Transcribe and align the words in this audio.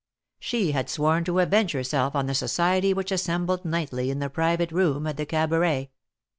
She 0.39 0.71
had 0.71 0.89
sworn 0.89 1.23
to 1.25 1.37
avenge 1.37 1.73
herself 1.73 2.15
on 2.15 2.25
the 2.25 2.33
society 2.33 2.91
which 2.91 3.11
assembled 3.11 3.63
nightly 3.65 4.09
in 4.09 4.17
the 4.17 4.31
private 4.31 4.71
room 4.71 5.05
at 5.05 5.15
the 5.15 5.27
Cabaret. 5.27 5.91